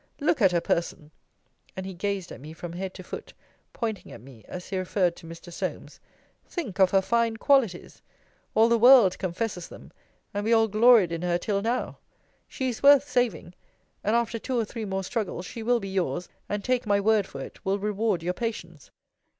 [0.19, 1.11] Look at her person!
[1.77, 3.33] [and he gazed at me, from head to foot,
[3.71, 5.53] pointing at me, as he referred to Mr.
[5.53, 5.99] Solmes,]
[6.47, 8.01] think of her fine qualities!
[8.55, 9.91] all the world confesses them,
[10.33, 11.99] and we all gloried in her till now.
[12.47, 13.53] She is worth saving;
[14.03, 17.27] and, after two or three more struggles, she will be yours, and take my word
[17.27, 18.89] for it, will reward your patience.